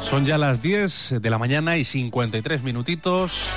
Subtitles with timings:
[0.00, 3.50] Son ya las 10 de la mañana y 53 minutitos.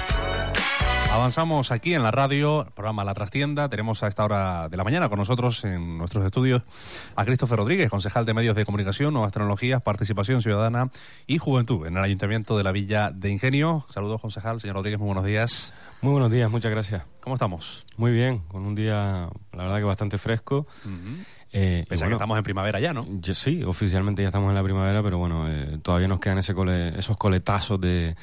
[1.11, 3.67] Avanzamos aquí en la radio, programa La Trastienda.
[3.67, 6.61] Tenemos a esta hora de la mañana con nosotros en nuestros estudios
[7.15, 10.91] a Christopher Rodríguez, concejal de Medios de Comunicación, Nuevas Tecnologías, Participación Ciudadana
[11.25, 13.85] y Juventud en el Ayuntamiento de la Villa de Ingenio.
[13.89, 14.61] Saludos, concejal.
[14.61, 15.73] Señor Rodríguez, muy buenos días.
[16.01, 17.03] Muy buenos días, muchas gracias.
[17.21, 17.85] ¿Cómo estamos?
[17.97, 20.67] Muy bien, con un día, la verdad que bastante fresco.
[21.51, 23.07] Eh, Pensé que estamos en primavera ya, ¿no?
[23.33, 26.53] sí, oficialmente ya estamos en la primavera, pero bueno, eh, todavía nos quedan ese
[26.95, 28.15] esos coletazos de,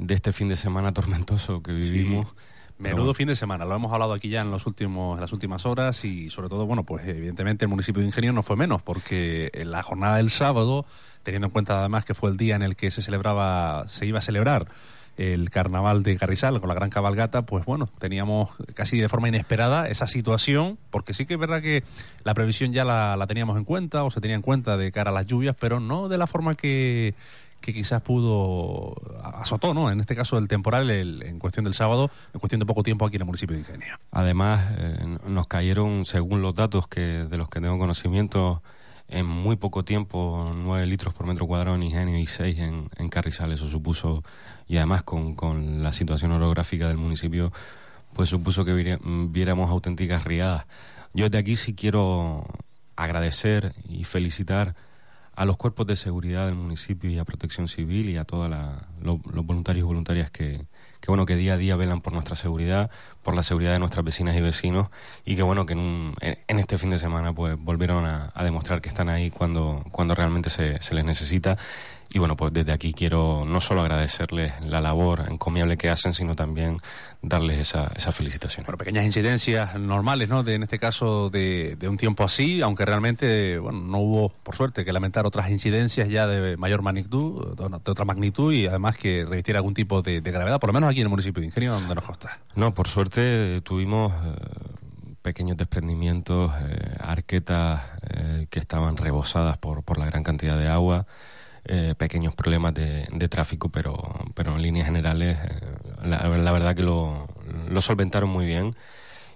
[0.00, 2.34] de, este fin de semana tormentoso que vivimos.
[2.78, 5.66] Menudo fin de semana, lo hemos hablado aquí ya en los últimos en las últimas
[5.66, 9.50] horas y sobre todo, bueno, pues evidentemente el municipio de Ingenio no fue menos porque
[9.52, 10.86] en la jornada del sábado,
[11.22, 14.20] teniendo en cuenta además que fue el día en el que se celebraba se iba
[14.20, 14.66] a celebrar
[15.20, 19.86] el carnaval de Carrizal con la gran cabalgata, pues bueno, teníamos casi de forma inesperada
[19.86, 21.84] esa situación, porque sí que es verdad que
[22.24, 25.14] la previsión ya la, teníamos en cuenta o se tenía en cuenta de cara a
[25.14, 27.14] las lluvias, pero no de la forma que,
[27.60, 29.90] que quizás pudo azotó, ¿no?
[29.90, 33.16] En este caso el temporal en cuestión del sábado, en cuestión de poco tiempo aquí
[33.16, 33.98] en el municipio de Ingenio.
[34.10, 38.62] Además, eh, nos cayeron, según los datos que de los que tengo conocimiento,
[39.08, 43.08] en muy poco tiempo 9 litros por metro cuadrado en Ingenio y 6 en, en
[43.08, 43.52] Carrizal.
[43.52, 44.22] Eso supuso,
[44.68, 47.52] y además con, con la situación orográfica del municipio,
[48.14, 50.66] pues supuso que viéramos auténticas riadas.
[51.12, 52.46] Yo desde aquí sí quiero
[52.96, 54.76] agradecer y felicitar
[55.40, 58.54] a los cuerpos de seguridad del municipio y a Protección Civil y a todos
[59.00, 60.66] los voluntarios y voluntarias que,
[61.00, 62.90] que bueno que día a día velan por nuestra seguridad,
[63.22, 64.90] por la seguridad de nuestras vecinas y vecinos
[65.24, 68.90] y que bueno que en, en este fin de semana pues volvieron a, demostrar que
[68.90, 71.56] están ahí cuando, cuando realmente se, se les necesita
[72.12, 76.34] y bueno, pues desde aquí quiero no solo agradecerles la labor encomiable que hacen, sino
[76.34, 76.78] también
[77.22, 78.66] darles esa, esa felicitación.
[78.66, 80.42] Bueno, pequeñas incidencias normales, ¿no?
[80.42, 84.56] De, en este caso de, de, un tiempo así, aunque realmente, bueno, no hubo, por
[84.56, 89.24] suerte, que lamentar otras incidencias ya de mayor magnitud, de, otra magnitud y además que
[89.24, 91.94] revestiera algún tipo de, gravedad, por lo menos aquí en el municipio de Ingenio, donde
[91.94, 92.40] nos consta.
[92.56, 94.12] No, por suerte tuvimos...
[94.12, 94.80] Eh,
[95.22, 101.06] pequeños desprendimientos, eh, arquetas eh, que estaban rebosadas por, por la gran cantidad de agua,
[101.64, 105.60] eh, pequeños problemas de, tráfico, pero, pero en líneas generales eh,
[106.04, 107.28] la, verdad que lo,
[107.68, 108.74] lo solventaron muy bien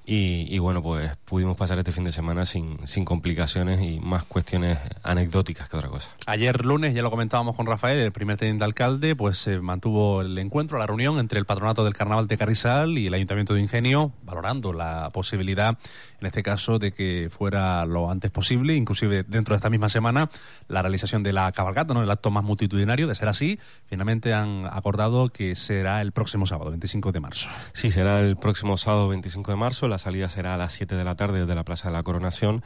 [0.07, 4.25] y, y, bueno, pues pudimos pasar este fin de semana sin, sin complicaciones y más
[4.25, 6.11] cuestiones anecdóticas que otra cosa.
[6.27, 10.37] Ayer lunes, ya lo comentábamos con Rafael, el primer teniente alcalde, pues se mantuvo el
[10.37, 14.12] encuentro, la reunión entre el patronato del Carnaval de Carrizal y el Ayuntamiento de Ingenio,
[14.25, 15.79] valorando la posibilidad,
[16.25, 20.31] en este caso, de que fuera lo antes posible, inclusive dentro de esta misma semana,
[20.69, 22.03] la realización de la cabalgata, ¿no?
[22.03, 26.71] el acto más multitudinario, de ser así, finalmente han acordado que será el próximo sábado,
[26.71, 27.51] 25 de marzo.
[27.75, 31.05] Sí, será el próximo sábado 25 de marzo la salida será a las 7 de
[31.05, 32.62] la tarde desde la Plaza de la Coronación.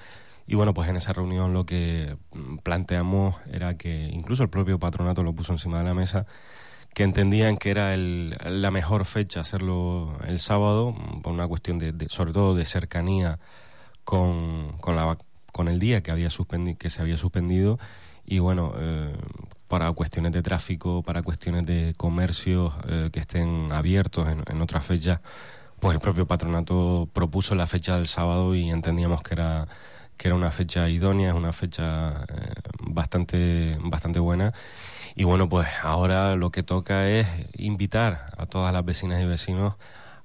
[0.46, 4.78] Y bueno, pues en esa reunión lo que mm, planteamos era que incluso el propio
[4.78, 6.26] patronato lo puso encima de la mesa,
[6.98, 11.92] que entendían que era el, la mejor fecha hacerlo el sábado, por una cuestión de,
[11.92, 13.38] de sobre todo de cercanía
[14.02, 15.16] con, con, la,
[15.52, 17.78] con el día que, había suspendi que se había suspendido.
[18.26, 19.14] Y bueno, eh,
[19.68, 24.84] para cuestiones de tráfico, para cuestiones de comercio eh, que estén abiertos en, en otras
[24.84, 25.20] fechas,
[25.78, 29.68] pues el propio patronato propuso la fecha del sábado y entendíamos que era
[30.16, 34.52] que era una fecha idónea, una fecha eh, bastante bastante buena
[35.18, 39.74] y bueno pues ahora lo que toca es invitar a todas las vecinas y vecinos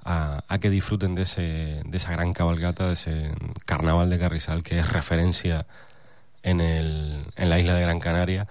[0.06, 3.32] a, a que disfruten de ese de esa gran cabalgata, de ese
[3.66, 5.66] carnaval de Carrizal que es referencia
[6.44, 8.48] en el en la isla de Gran Canaria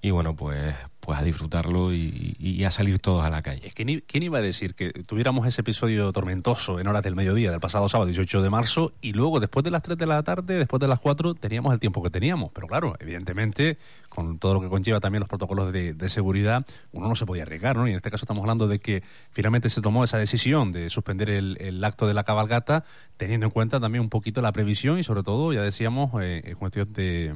[0.00, 3.70] y bueno pues pues a disfrutarlo y, a salir todos a la calle.
[3.74, 7.58] ¿Quién, ¿Quién iba a decir que tuviéramos ese episodio tormentoso en horas del mediodía del
[7.58, 10.78] pasado sábado 18 de marzo y luego después de las 3 de la tarde, después
[10.78, 12.52] de las 4, teníamos el tiempo que teníamos?
[12.52, 13.78] Pero claro, evidentemente,
[14.10, 17.76] con todo lo que conlleva también los protocolos de, seguridad, uno no se podía arriesgar,
[17.76, 17.86] ¿no?
[17.86, 21.30] Y en este caso estamos hablando de que finalmente se tomó esa decisión de suspender
[21.30, 22.84] el, el acto de la cabalgata,
[23.16, 26.56] teniendo en cuenta también un poquito la previsión y sobre todo, ya decíamos, eh, en
[26.56, 27.34] cuestión de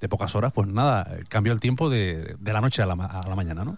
[0.00, 3.28] de pocas horas, pues nada, cambió el tiempo de, de la noche a la, a
[3.28, 3.76] la mañana, ¿no?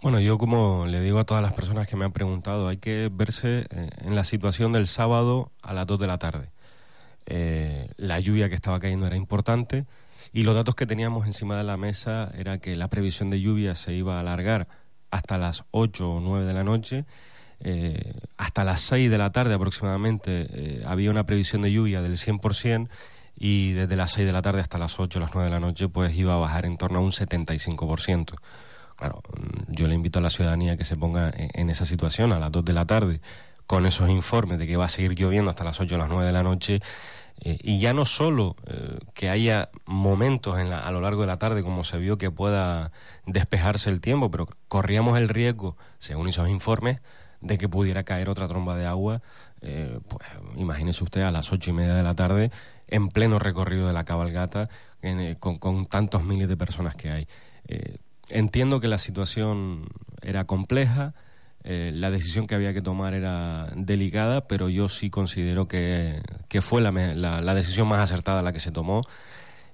[0.00, 3.10] Bueno, yo como le digo a todas las personas que me han preguntado, hay que
[3.12, 6.50] verse eh, en la situación del sábado a las 2 de la tarde.
[7.26, 9.86] Eh, la lluvia que estaba cayendo era importante
[10.32, 13.74] y los datos que teníamos encima de la mesa era que la previsión de lluvia
[13.74, 14.68] se iba a alargar
[15.10, 17.04] hasta las 8 o 9 de la noche.
[17.60, 22.88] Eh, hasta las 6 de la tarde aproximadamente había una previsión de lluvia del 100%
[23.36, 25.60] y desde las 6 de la tarde hasta las 8 o las 9 de la
[25.60, 28.34] noche pues iba a bajar en torno a un 75%.
[28.96, 29.22] Claro,
[29.68, 32.64] yo le invito a la ciudadanía que se ponga en esa situación a las 2
[32.64, 33.20] de la tarde
[33.68, 36.26] con esos informes de que va a seguir lloviendo hasta las 8 o las 9
[36.26, 36.80] de la noche
[37.40, 41.38] eh, y ya no solo eh, que haya momentos en a lo largo de la
[41.38, 42.90] tarde como se vio que pueda
[43.26, 47.00] despejarse el tiempo, pero corríamos el riesgo, según esos informes,
[47.40, 49.22] de que pudiera caer otra tromba de agua,
[49.60, 50.26] eh, pues
[50.56, 52.50] imagínese usted a las ocho y media de la tarde
[52.88, 54.68] en pleno recorrido de la cabalgata
[55.38, 57.28] con, tantos miles de personas que hay.
[58.30, 59.86] Entiendo que la situación
[60.22, 61.14] era compleja,
[61.64, 66.22] eh, la decisión que había que tomar era delicada, pero yo sí considero que,
[66.60, 69.02] fue la, la, decisión más acertada la que se tomó.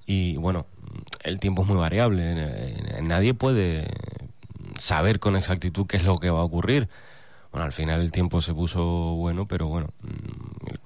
[0.06, 0.66] Y bueno,
[1.22, 2.22] el tiempo es muy variable.
[2.24, 3.86] Eh, nadie puede
[4.78, 6.88] saber con exactitud qué es lo que va a ocurrir.
[7.52, 8.82] Bueno, al final el tiempo se puso
[9.14, 9.90] bueno, pero bueno,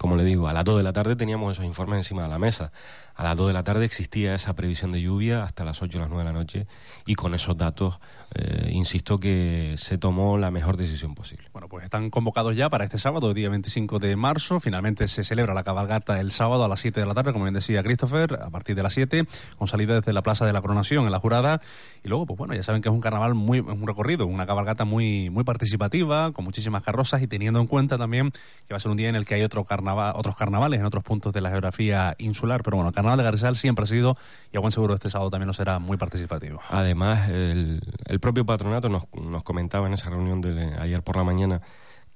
[0.09, 2.39] como le digo, a las 2 de la tarde teníamos esos informes encima de la
[2.39, 2.73] mesa.
[3.15, 6.01] A las 2 de la tarde existía esa previsión de lluvia hasta las 8 o
[6.01, 6.67] las 9 de la noche
[7.05, 7.99] y con esos datos,
[8.35, 11.49] eh, insisto que se tomó la mejor decisión posible.
[11.53, 14.61] Bueno, pues están convocados ya para este sábado, día 25 de marzo.
[14.61, 17.55] Finalmente se celebra la cabalgata el sábado a las 7 de la tarde, como bien
[17.55, 19.27] decía Christopher, a partir de las 7,
[19.59, 21.61] con salida desde la Plaza de la Coronación en la Jurada.
[22.05, 24.87] Y luego, pues bueno, ya saben que es un carnaval muy, un recorrido, una cabalgata
[24.87, 28.93] muy, muy participativa, con muchísimas carrozas y teniendo en cuenta también que va a ser
[28.93, 31.51] un día en el que hay otro carnaval, otros carnavales en otros puntos de la
[31.51, 32.63] geografía insular.
[32.63, 34.17] Pero bueno, el carnaval de Garzal siempre ha sido,
[34.53, 36.61] y a buen seguro este sábado también lo será, muy participativo.
[36.71, 41.25] Además, el, el propio patronato nos, nos comentaba en esa reunión de ayer por la
[41.25, 41.61] mañana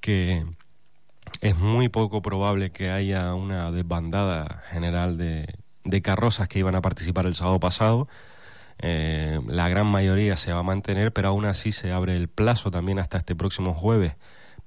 [0.00, 0.44] que
[1.40, 6.82] es muy poco probable que haya una desbandada general de, de carrozas que iban a
[6.82, 8.08] participar el sábado pasado.
[8.78, 12.70] Eh, la gran mayoría se va a mantener, pero aún así se abre el plazo
[12.70, 14.16] también hasta este próximo jueves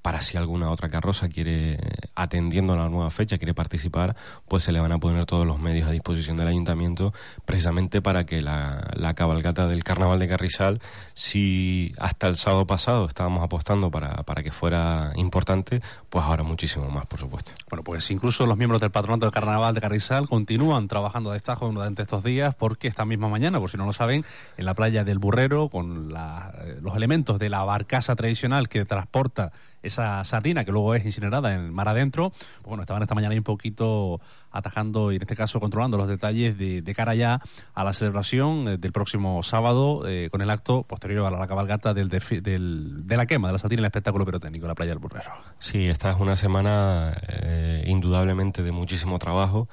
[0.06, 1.80] para si alguna otra carroza quiere,
[2.14, 4.16] atendiendo a la nueva fecha, quiere participar,
[4.48, 7.12] pues se le van a poner todos los medios a disposición del ayuntamiento,
[7.44, 10.80] precisamente para que la, la cabalgata del Carnaval de Carrizal,
[11.16, 15.82] si hasta el sábado pasado estábamos apostando para, para que fuera importante,
[16.12, 17.54] pues ahora muchísimo más, por supuesto.
[17.68, 21.68] Bueno, pues incluso los miembros del Patronato del Carnaval de Carrizal continúan trabajando a destajo
[21.72, 24.24] durante estos días, porque esta misma mañana, por si no lo saben,
[24.56, 29.52] en la playa del Burrero, con eh, los elementos de la barcaza tradicional que transporta
[29.86, 33.44] esa sardina que luego es incinerada en mar adentro, pues bueno, estaban esta mañana un
[33.44, 34.20] poquito
[34.52, 37.42] atajando y en este caso controlando los detalles de, cara ya
[37.74, 41.94] a la celebración eh, del próximo sábado eh, con el acto posterior a la cabalgata
[41.94, 45.00] del, de la quema de la sardina y el espectáculo pirotécnico en la playa del
[45.00, 45.32] Burrero.
[45.60, 49.68] Sí, esta es una semana eh, indudablemente de muchísimo trabajo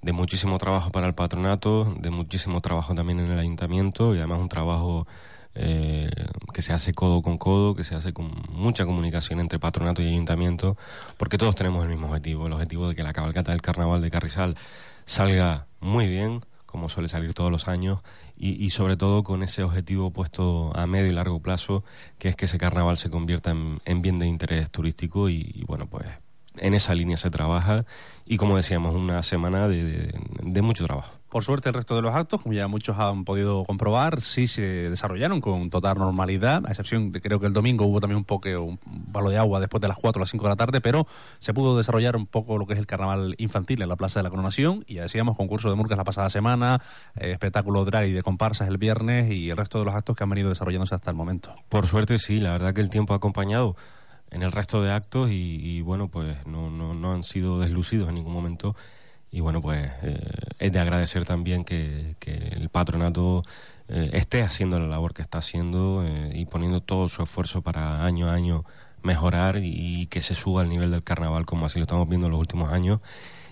[0.00, 4.40] de muchísimo trabajo para el patronato, de muchísimo trabajo también en el ayuntamiento y además
[4.40, 5.06] un trabajo
[5.54, 6.10] eh,
[6.52, 10.08] que se hace codo con codo, que se hace con mucha comunicación entre patronato y
[10.08, 10.76] ayuntamiento,
[11.16, 14.10] porque todos tenemos el mismo objetivo, el objetivo de que la cabalgata del carnaval de
[14.10, 14.56] Carrizal
[15.04, 18.00] salga muy bien, como suele salir todos los años,
[18.34, 21.84] y, sobre todo con ese objetivo puesto a medio y largo plazo,
[22.18, 26.06] que es que ese carnaval se convierta en, bien de interés turístico y, bueno, pues
[26.56, 27.84] en esa línea se trabaja
[28.26, 31.21] y como decíamos, una semana de mucho trabajo.
[31.32, 34.90] Por suerte, el resto de los actos, como ya muchos han podido comprobar, sí se
[34.90, 38.50] desarrollaron con total normalidad, a excepción de creo que el domingo hubo también un poco
[38.50, 38.78] un
[39.10, 41.06] palo de agua después de las 4 o las 5 de la tarde, pero
[41.38, 44.24] se pudo desarrollar un poco lo que es el carnaval infantil en la Plaza de
[44.24, 46.82] la Coronación y ya decíamos concurso de murgas la pasada semana,
[47.16, 50.24] eh, espectáculo drag y de comparsas el viernes y el resto de los actos que
[50.24, 51.54] han venido desarrollándose hasta el momento.
[51.70, 53.74] Por suerte sí, la verdad que el tiempo ha acompañado
[54.30, 58.16] en el resto de actos y, bueno, pues no, no, no han sido deslucidos en
[58.16, 58.76] ningún momento
[59.32, 60.20] y bueno, pues eh,
[60.58, 63.42] es de agradecer también que, el patronato
[63.88, 68.04] eh, esté haciendo la labor que está haciendo eh, y poniendo todo su esfuerzo para
[68.04, 68.64] año a año
[69.02, 72.32] mejorar y, que se suba al nivel del carnaval como así lo estamos viendo en
[72.32, 73.00] los últimos años.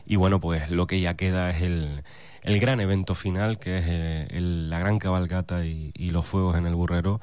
[0.04, 2.02] Y bueno, pues lo que ya queda es el,
[2.42, 6.74] el gran evento final, que es la gran cabalgata y, y los fuegos en el
[6.74, 7.20] burrero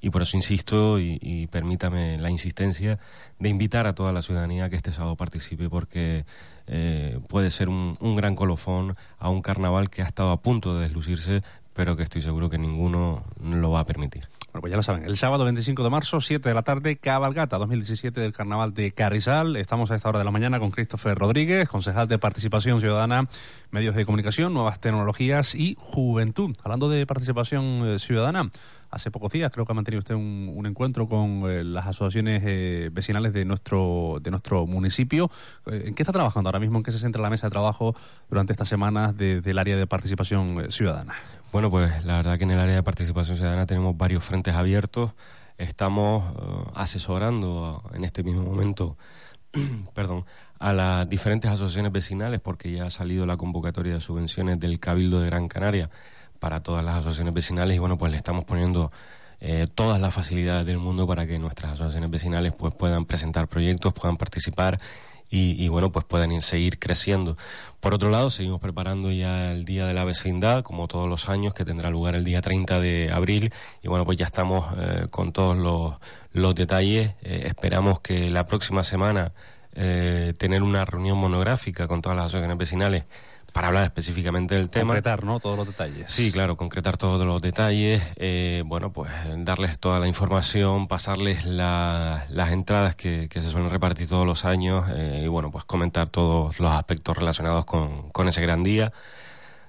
[0.00, 2.98] y por eso insisto y, permítame la insistencia
[3.38, 6.24] de invitar a toda la ciudadanía que este sábado participe porque
[6.72, 10.76] eh, puede ser un, un, gran colofón a un carnaval que ha estado a punto
[10.76, 11.42] de deslucirse
[11.80, 14.28] pero que estoy seguro que ninguno lo va a permitir.
[14.52, 17.56] Bueno, pues ya lo saben, el sábado 25 de marzo, 7 de la tarde, Cabalgata
[17.56, 19.56] 2017 del Carnaval de Carrizal.
[19.56, 23.28] Estamos a esta hora de la mañana con Christopher Rodríguez, concejal de Participación Ciudadana,
[23.70, 26.56] Medios de Comunicación, Nuevas Tecnologías y Juventud.
[26.64, 28.50] Hablando de participación eh, ciudadana,
[28.90, 32.90] hace pocos días creo que ha mantenido usted un, encuentro con eh, las asociaciones eh,
[32.92, 35.30] vecinales de nuestro de nuestro municipio.
[35.66, 36.78] ¿En qué está trabajando ahora mismo?
[36.78, 37.94] ¿En qué se centra la mesa de trabajo
[38.28, 41.14] durante estas semanas desde el área de participación ciudadana?
[41.52, 45.12] Bueno, pues la verdad que en el área de participación ciudadana tenemos varios frentes abiertos.
[45.58, 46.24] Estamos
[46.74, 48.96] asesorando en este mismo momento
[49.94, 50.24] perdón,
[50.58, 55.20] a las diferentes asociaciones vecinales porque ya ha salido la convocatoria de subvenciones del Cabildo
[55.20, 55.90] de Gran Canaria
[56.40, 58.90] para todas las asociaciones vecinales y bueno, pues le estamos poniendo
[59.42, 63.94] eh, todas las facilidades del mundo para que nuestras asociaciones vecinales pues puedan presentar proyectos,
[63.94, 64.80] puedan participar
[65.32, 67.36] y, bueno, pues puedan seguir creciendo.
[67.78, 71.54] Por otro lado, seguimos preparando ya el Día de la Vecindad, como todos los años,
[71.54, 73.52] que tendrá lugar el día 30 de abril.
[73.80, 75.94] Y bueno, pues ya estamos eh, con todos los,
[76.32, 77.12] los detalles.
[77.22, 79.32] Eh, esperamos que la próxima semana
[79.72, 83.04] tener una reunión monográfica con todas las asociaciones vecinales
[83.52, 84.94] para hablar específicamente del tema.
[84.94, 85.40] Concretar, ¿no?
[85.40, 86.12] Todos los detalles.
[86.12, 92.50] Sí, claro, concretar todos los detalles, eh, bueno, pues darles toda la información, pasarles las
[92.50, 96.70] entradas que, se suelen repartir todos los años eh, y, bueno, pues comentar todos los
[96.70, 98.92] aspectos relacionados con, con ese gran día.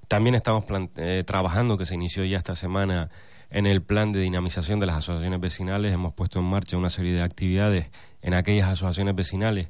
[0.08, 0.66] También estamos
[0.98, 3.10] eh, trabajando, que se inició ya esta semana,
[3.50, 5.94] en el plan de dinamización de las asociaciones vecinales.
[5.94, 7.88] Hemos puesto en marcha una serie de actividades
[8.22, 9.70] en aquellas asociaciones vecinales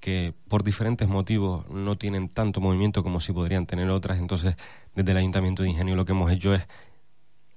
[0.00, 4.18] que por diferentes motivos no tienen tanto movimiento como si podrían tener otras.
[4.18, 4.56] Entonces,
[4.94, 6.66] desde el Ayuntamiento de Ingenio lo que hemos hecho es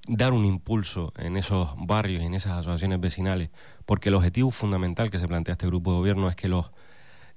[0.07, 3.49] dar un impulso en esos barrios y en esas asociaciones vecinales,
[3.85, 6.71] porque el objetivo fundamental que se plantea este grupo de gobierno es que los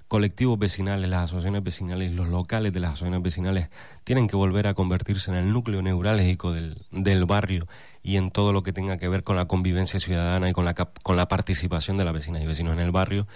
[0.07, 3.69] colectivos vecinales, las asociaciones vecinales, los locales de las asociaciones vecinales
[4.03, 7.67] tienen que volver a convertirse en el núcleo neurálgico del, del barrio
[8.03, 10.75] y en todo lo que tenga que ver con la convivencia ciudadana y con la,
[10.75, 13.27] con la participación de las vecinas y vecinos en el barrio.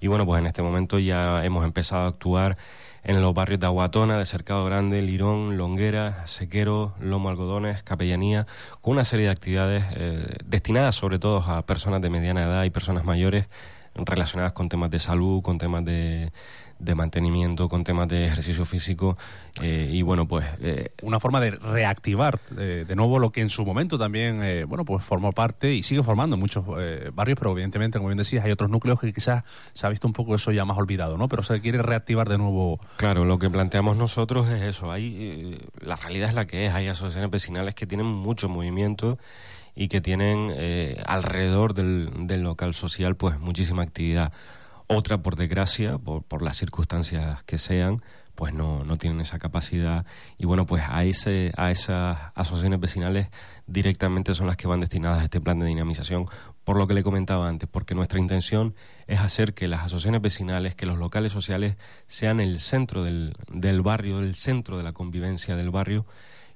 [0.00, 2.58] Y bueno, pues en este momento ya hemos empezado a actuar
[3.04, 8.46] en los barrios de Aguatona, de Cercado Grande, Lirón, Longuera, Sequero, Lomo Algodones, Capellanía,
[8.82, 12.70] con una serie de actividades eh, destinadas sobre todo a personas de mediana edad y
[12.70, 13.48] personas mayores
[14.06, 16.30] relacionadas con temas de salud, con temas de,
[16.78, 19.16] de mantenimiento, con temas de ejercicio físico
[19.62, 20.46] eh, y bueno, pues...
[20.60, 24.84] Eh, Una forma de reactivar eh, de nuevo lo que en su momento también, bueno,
[24.84, 26.64] pues formó parte y sigue formando en muchos
[27.12, 30.12] barrios, pero evidentemente, como bien decías, hay otros núcleos que quizás se ha visto un
[30.12, 31.28] poco eso ya más olvidado, ¿no?
[31.28, 32.80] Pero se quiere reactivar de nuevo.
[32.96, 36.86] Claro, lo que planteamos nosotros es eso, hay, la realidad es la que es, hay
[36.86, 39.18] asociaciones vecinales que tienen mucho movimiento
[39.80, 44.32] y que tienen eh, alrededor del, del, local social pues muchísima actividad.
[44.88, 48.02] Otra, por desgracia, por, por las circunstancias que sean,
[48.34, 50.04] pues no, no tienen esa capacidad
[50.36, 53.28] y bueno, pues a, ese, a esas asociaciones vecinales
[53.68, 56.26] directamente son las que van destinadas a este plan de dinamización,
[56.64, 58.74] por lo que le comentaba antes, porque nuestra intención
[59.06, 61.76] es hacer que las asociaciones vecinales, que los locales sociales
[62.08, 66.04] sean el centro del, del barrio, el centro de la convivencia del barrio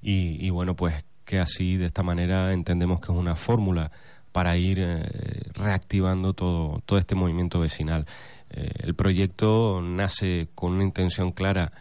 [0.00, 3.90] y, y bueno, pues que así, de esta manera, entendemos que es una fórmula
[4.32, 8.06] para ir eh, reactivando todo, todo este movimiento vecinal.
[8.50, 11.72] Eh, el proyecto nace con una intención clara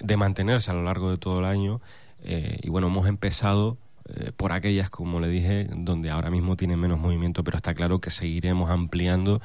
[0.00, 1.80] de mantenerse a lo largo de todo el año
[2.24, 3.78] eh, y bueno, hemos empezado
[4.36, 8.10] por aquellas, como le dije, donde ahora mismo tiene menos movimiento, pero está claro que
[8.10, 9.40] seguiremos ampliando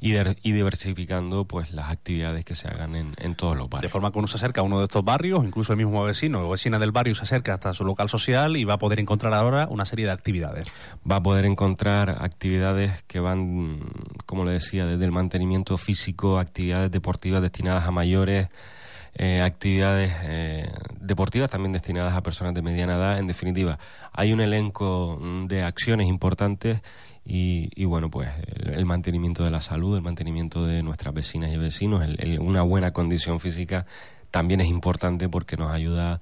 [0.00, 3.90] y, diversificando pues las actividades que se hagan en, todos los barrios.
[3.90, 6.46] De forma que uno se acerca a uno de estos barrios, incluso el mismo vecino
[6.46, 9.34] o vecina del barrio se acerca hasta su local social y va a poder encontrar
[9.34, 10.66] ahora una serie de actividades.
[11.08, 13.80] Va a poder encontrar actividades que van,
[14.26, 18.48] como le decía, desde el mantenimiento físico, actividades deportivas destinadas a mayores,
[19.14, 23.18] eh, actividades eh, deportivas también destinadas a personas de mediana edad.
[23.18, 23.78] En definitiva,
[24.12, 26.80] hay un elenco de acciones importantes
[27.24, 28.28] y, bueno, pues
[28.64, 32.02] el, mantenimiento de la salud, el mantenimiento de nuestras vecinas y vecinos,
[32.40, 33.86] una buena condición física
[34.30, 36.20] también es importante porque nos ayuda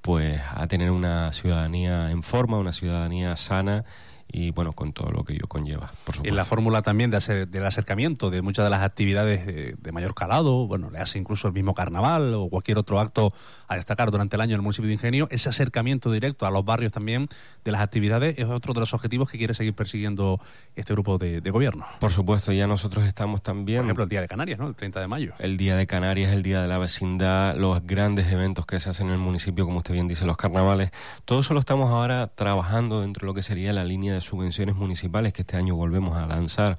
[0.00, 3.84] pues a tener una ciudadanía en forma, una ciudadanía sana
[4.30, 6.28] y bueno, con todo lo que ello conlleva, por supuesto.
[6.28, 10.66] En la fórmula también de del acercamiento de muchas de las actividades de, mayor calado,
[10.66, 13.32] bueno, le hace incluso el mismo carnaval o cualquier otro acto
[13.66, 16.64] a destacar durante el año en el municipio de Ingenio, ese acercamiento directo a los
[16.64, 17.28] barrios también
[17.64, 20.40] de las actividades es otro de los objetivos que quiere seguir persiguiendo
[20.76, 21.86] este grupo de, gobierno.
[21.98, 23.78] Por supuesto, ya nosotros estamos también...
[23.78, 24.68] Por ejemplo, el Día de Canarias, ¿no?
[24.68, 25.32] El 30 de mayo.
[25.38, 29.06] El Día de Canarias, el Día de la Vecindad, los grandes eventos que se hacen
[29.06, 30.90] en el municipio, como usted bien dice, los carnavales,
[31.24, 34.74] todo eso lo estamos ahora trabajando dentro de lo que sería la línea de subvenciones
[34.74, 36.78] municipales que este año volvemos a lanzar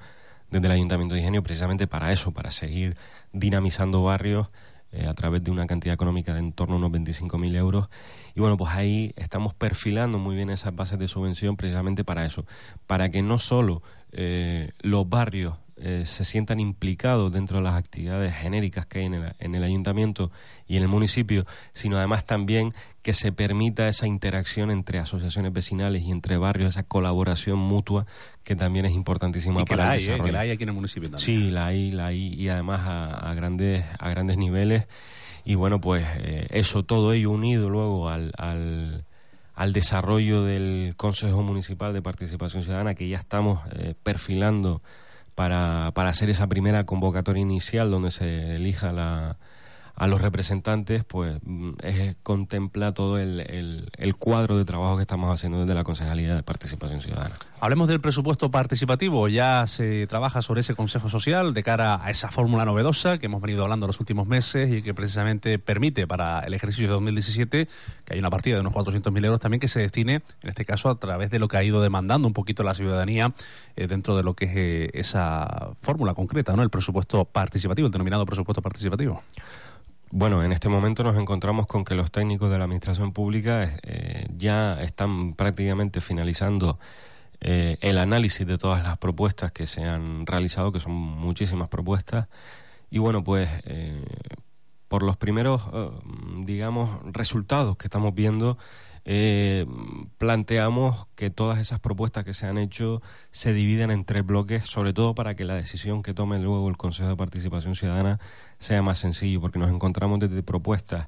[0.49, 2.97] desde el Ayuntamiento de Ingenio precisamente para eso, para seguir
[3.33, 4.47] dinamizando barrios
[4.91, 7.89] eh, a través de una cantidad económica de en torno a unos 25.000 euros.
[8.35, 12.45] Y bueno, pues ahí estamos perfilando muy bien esas bases de subvención precisamente para eso,
[12.87, 18.35] para que no solo eh, los barrios eh, se sientan implicados dentro de las actividades
[18.35, 20.31] genéricas que hay en el, en el, ayuntamiento
[20.67, 26.03] y en el municipio, sino además también que se permita esa interacción entre asociaciones vecinales
[26.03, 28.05] y entre barrios, esa colaboración mutua
[28.43, 30.23] que también es importantísima para la el hay, desarrollo.
[30.25, 31.25] que la hay aquí en el municipio también.
[31.25, 34.87] Sí, la hay, la hay y además a, a grandes a grandes niveles
[35.45, 39.05] y bueno pues eh, eso todo ello unido luego al, al
[39.59, 44.81] al desarrollo del Consejo Municipal de Participación Ciudadana, que ya estamos eh, perfilando
[45.35, 49.37] para, para hacer esa primera convocatoria inicial donde se elija la,
[49.99, 55.01] a los representantes, pues mm, es, contempla todo el, el, el, cuadro de trabajo que
[55.01, 57.35] estamos haciendo desde la Concejalía de Participación Ciudadana.
[57.59, 59.27] Hablemos del presupuesto participativo.
[59.27, 63.41] Ya se trabaja sobre ese Consejo Social de cara a esa fórmula novedosa que hemos
[63.41, 67.67] venido hablando los últimos meses y que precisamente permite para el ejercicio de 2017
[68.05, 70.89] que hay una partida de unos 400.000 euros también que se destine, en este caso,
[70.89, 73.33] a través de lo que ha ido demandando un poquito la ciudadanía
[73.75, 76.63] eh, dentro de lo que es eh, esa fórmula concreta, ¿no?
[76.63, 79.21] El presupuesto participativo, el denominado presupuesto participativo.
[80.11, 84.25] Bueno, en este momento nos encontramos con que los técnicos de la Administración Pública eh,
[84.35, 86.79] ya están prácticamente finalizando
[87.41, 92.27] eh, el análisis de todas las propuestas que se han realizado, que son muchísimas propuestas.
[92.89, 94.03] Y bueno, pues eh,
[94.87, 95.61] por los primeros,
[96.39, 98.57] digamos, resultados que estamos viendo,
[100.17, 104.93] planteamos que todas esas propuestas que se han hecho se dividen en tres bloques, sobre
[104.93, 108.19] todo para que la decisión que tome luego el Consejo de Participación Ciudadana
[108.59, 111.07] sea más sencillo, porque nos encontramos desde propuestas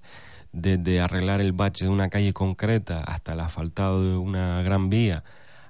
[0.53, 5.23] desde arreglar el bache de una calle concreta hasta el asfaltado de una gran vía,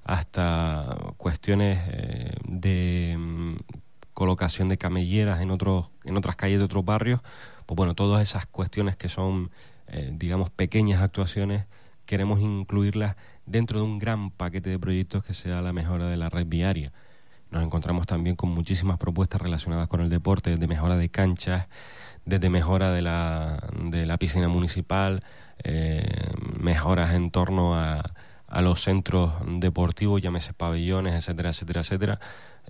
[0.04, 3.56] hasta cuestiones eh, de mm,
[4.14, 7.22] colocación de camelleras en otros en otras calles de otros barrios,
[7.66, 9.52] pues bueno, todas esas cuestiones que son
[9.88, 11.66] eh, digamos pequeñas actuaciones
[12.06, 16.30] queremos incluirlas dentro de un gran paquete de proyectos que sea la mejora de la
[16.30, 16.92] red viaria.
[17.52, 21.68] Nos encontramos también con muchísimas propuestas relacionadas con el deporte, desde mejora de canchas,
[22.26, 25.24] desde mejora de la, de la piscina municipal,
[25.64, 28.14] eh, mejoras en torno a,
[28.48, 32.20] a, los centros deportivos, llámese pabellones, etcétera, etcétera, etcétera.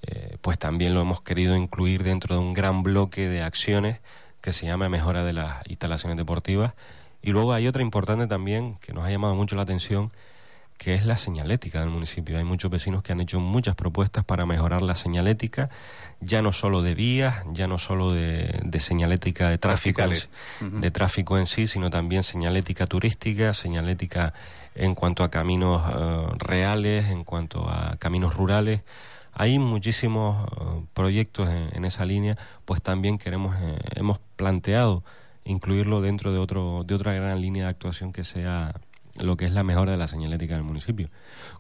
[0.02, 4.00] Eh, pues también lo hemos querido incluir dentro de un gran bloque de acciones
[4.42, 6.74] que se llama mejora de las instalaciones deportivas
[7.22, 10.12] y luego hay otra importante también que nos ha llamado mucho la atención,
[10.81, 12.39] que es la señalética del municipio.
[12.39, 15.70] Hay muchos vecinos que han hecho muchas propuestas para mejorar la señalética,
[16.22, 20.89] ya no solo de vías, ya no solo de, de señalética de tráfico, en, de
[20.89, 24.33] tráfico en sí, sino también señalética turística, señalética
[24.74, 28.81] en cuanto a caminos uh, reales, en cuanto a caminos rurales.
[29.33, 35.03] Hay muchísimos uh, proyectos en, en, esa línea, pues también queremos, eh, hemos planteado
[35.44, 38.74] incluirlo dentro de otro de otra gran línea de actuación que sea
[39.20, 41.10] lo que es la mejora de la señalética del municipio.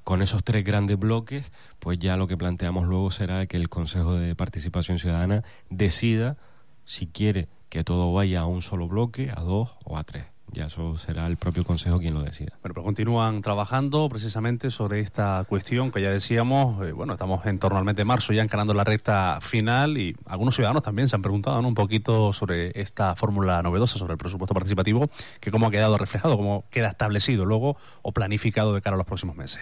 [0.03, 1.45] Con esos tres grandes bloques,
[1.79, 6.37] pues ya lo que planteamos luego será que el Consejo de Participación Ciudadana decida
[6.85, 10.30] si quiere que todo vaya a un solo bloque, a dos o a tres.
[10.53, 12.51] Ya eso será el propio Consejo quien lo decida.
[12.61, 17.57] Bueno, pero continúan trabajando precisamente sobre esta cuestión que ya decíamos, eh, bueno, estamos en
[17.57, 21.15] torno al mes de marzo ya encarando la recta final y algunos ciudadanos también se
[21.15, 21.69] han preguntado ¿no?
[21.69, 25.09] un poquito sobre esta fórmula novedosa, sobre el presupuesto participativo,
[25.39, 29.07] que cómo ha quedado reflejado, cómo queda establecido luego o planificado de cara a los
[29.07, 29.61] próximos meses.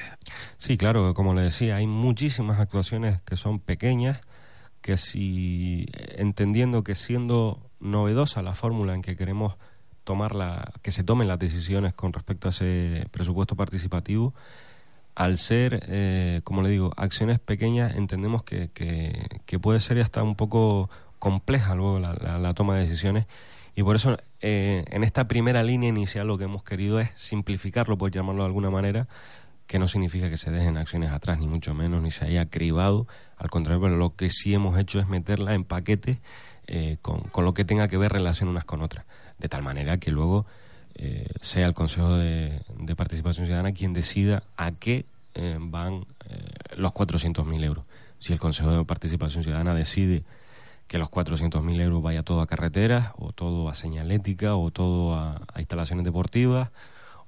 [0.58, 4.22] Sí, claro, como le decía, hay muchísimas actuaciones que son pequeñas,
[4.82, 9.56] que si entendiendo que siendo novedosa la fórmula en que queremos
[10.10, 14.34] tomar la, que se tomen las decisiones con respecto a ese presupuesto participativo,
[15.14, 20.34] al ser, eh, como le digo, acciones pequeñas, entendemos que, que, puede ser hasta un
[20.34, 23.28] poco compleja luego la toma de decisiones.
[23.76, 27.96] Y por eso eh, en esta primera línea inicial lo que hemos querido es simplificarlo,
[27.96, 29.08] por llamarlo de alguna manera,
[29.68, 33.06] que no significa que se dejen acciones atrás, ni mucho menos, ni se haya cribado,
[33.38, 36.18] al contrario, pero lo que sí hemos hecho es meterla en paquetes
[36.66, 39.06] eh, con, con, lo que tenga que ver relación unas con otras
[39.40, 40.46] de tal manera que luego
[40.96, 42.62] eh, sea el Consejo de,
[42.96, 46.44] Participación Ciudadana quien decida a qué eh, van eh,
[46.76, 47.86] los 400.000 euros.
[48.20, 50.24] Si el Consejo de Participación Ciudadana decide
[50.88, 55.40] que los 400.000 euros vaya todo a carreteras, o todo a señalética, o todo a
[55.60, 56.70] instalaciones deportivas,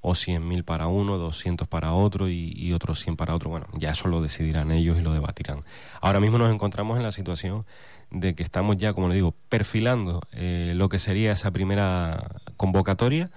[0.01, 3.49] o 100.000 para uno, 200 para otro y, otros 100 para otro.
[3.49, 5.63] Bueno, ya eso lo decidirán ellos y lo debatirán.
[6.01, 7.65] Ahora mismo nos encontramos en la situación
[8.09, 13.29] de que estamos ya, como le digo, perfilando eh, lo que sería esa primera convocatoria.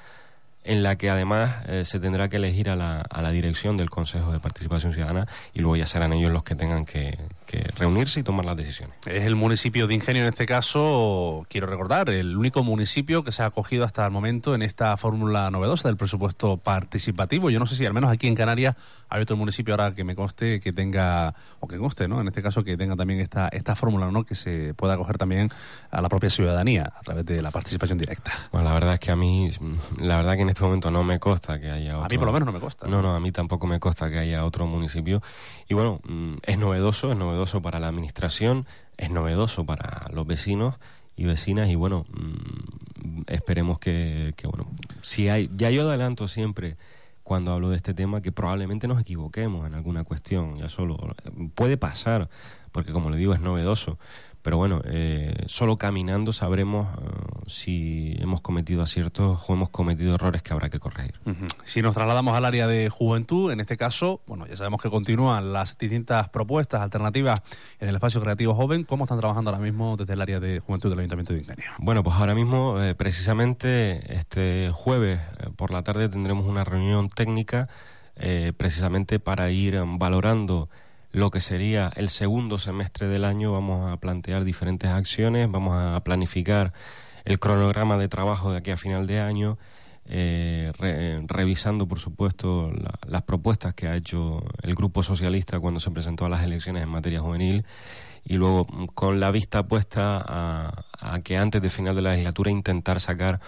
[0.65, 3.91] En la que además eh, se tendrá que elegir a la, a la dirección del
[3.91, 7.19] Consejo de Participación Ciudadana y luego ya serán ellos los que tengan que,
[7.77, 8.97] reunirse y tomar las decisiones.
[9.07, 13.45] Es el municipio de Ingenio en este caso, quiero recordar, el único municipio que se
[13.45, 17.51] ha acogido hasta el momento en esta fórmula novedosa del presupuesto participativo.
[17.51, 18.75] Yo no sé si al menos aquí en Canarias
[19.09, 22.21] hay otro municipio ahora que me conste que tenga, o que conste, ¿no?
[22.21, 24.25] En este caso que tenga también esta, esta fórmula, ¿no?
[24.25, 25.51] Que se pueda acoger también
[25.93, 28.33] a la propia ciudadanía a través de la participación directa.
[28.51, 29.51] Bueno, la verdad es que a mí,
[29.99, 32.05] la verdad que en este momento no me consta que haya otro...
[32.07, 32.87] A mí por lo menos no me consta.
[32.87, 35.23] No, no, a mí tampoco me consta que haya otro municipio.
[35.69, 40.77] Y bueno, mm, es novedoso, es novedoso para la administración, es novedoso para los vecinos
[41.17, 44.67] y vecinas y bueno, mm, esperemos que, que, bueno,
[45.03, 46.77] si hay, ya yo adelanto siempre
[47.23, 51.15] cuando hablo de este tema que probablemente nos equivoquemos en alguna cuestión, ya solo
[51.55, 52.29] puede pasar,
[52.71, 53.99] porque como le digo es novedoso,
[54.45, 57.01] pero bueno, eh, solo caminando sabremos eh,
[57.47, 61.15] si hemos cometido aciertos o hemos cometido errores que habrá que corregir.
[61.65, 65.55] Si nos trasladamos al área de juventud, en este caso, bueno, ya sabemos que continúan
[65.55, 67.41] las distintas propuestas alternativas
[67.81, 68.85] en el espacio creativo joven.
[68.85, 71.65] ¿Cómo están trabajando ahora mismo desde el área de juventud del Ayuntamiento de Ingenio?
[71.79, 75.23] Bueno, pues ahora mismo, eh, precisamente este jueves
[75.57, 77.69] por la tarde tendremos una reunión técnica
[78.57, 80.69] precisamente para ir valorando
[81.15, 86.03] lo que sería el segundo semestre del año vamos a plantear diferentes acciones, vamos a
[86.03, 86.73] planificar
[87.25, 89.57] el cronograma de trabajo de aquí a final de año,
[90.07, 90.73] eh,
[91.29, 92.73] revisando, por supuesto,
[93.07, 96.89] las propuestas que ha hecho el Grupo Socialista cuando se presentó a las elecciones en
[96.89, 97.65] materia juvenil
[98.25, 102.51] y luego con la vista puesta a, a que antes de final de la legislatura
[102.51, 103.41] intentar sacar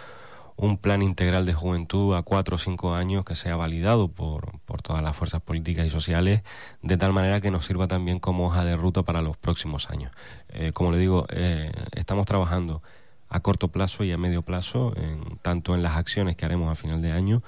[0.56, 4.82] un plan integral de juventud a cuatro o cinco años que sea validado por, por
[4.82, 6.42] todas las fuerzas políticas y sociales,
[6.82, 10.12] de tal manera que nos sirva también como hoja de ruta para los próximos años.
[10.48, 12.82] Eh, como le digo, eh, estamos trabajando
[13.28, 16.74] a corto plazo y a medio plazo, en, tanto en las acciones que haremos a
[16.74, 17.42] final de año,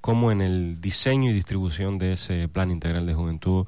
[0.00, 3.66] como en el diseño y distribución de ese plan integral de juventud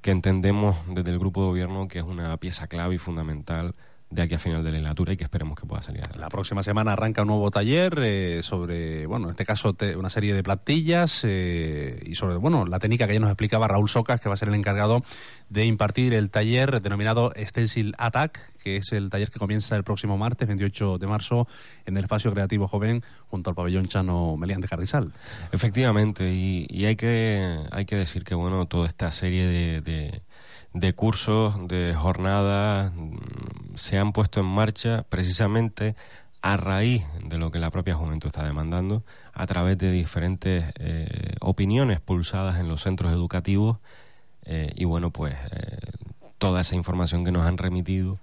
[0.00, 3.74] que entendemos desde el grupo de gobierno que es una pieza clave y fundamental
[4.10, 6.62] de aquí a final de la legislatura y que esperemos que pueda salir La próxima
[6.62, 11.24] semana arranca un nuevo taller eh, sobre, bueno, en este caso una serie de plantillas
[11.24, 14.36] eh, y sobre, bueno, la técnica que ya nos explicaba Raúl Socas, que va a
[14.36, 15.02] ser el encargado
[15.50, 20.16] de impartir el taller denominado Stencil Attack, que es el taller que comienza el próximo
[20.16, 21.46] martes, 28 de marzo,
[21.86, 25.12] en el Espacio Creativo Joven, junto al pabellón Chano Melián de Carrizal.
[25.52, 30.22] Efectivamente, y, hay, que, hay que decir que, bueno, toda esta serie de de
[30.94, 35.94] cursos, de jornadas, mm, se han puesto en marcha precisamente
[36.42, 41.34] a raíz de lo que la propia juventud está demandando, a través de diferentes eh,
[41.40, 43.78] opiniones pulsadas en los centros educativos
[44.44, 45.78] eh, y bueno, pues eh,
[46.38, 48.18] toda esa información que nos han remitido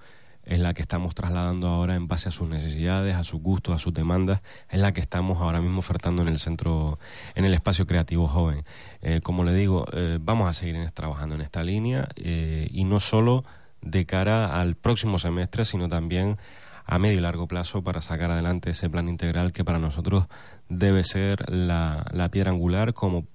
[0.45, 3.79] es la que estamos trasladando ahora en base a sus necesidades, a sus gustos, a
[3.79, 6.99] sus demandas, es la que estamos ahora mismo ofertando en el centro,
[7.33, 8.63] en el espacio creativo joven.
[9.01, 12.99] Eh, como le digo, eh, vamos a seguir trabajando en esta línea eh, y no
[12.99, 13.43] solo
[13.81, 16.37] de cara al próximo semestre, sino también
[16.85, 20.27] a medio y largo plazo para sacar adelante ese plan integral que para nosotros
[20.69, 23.25] debe ser la, la piedra angular, como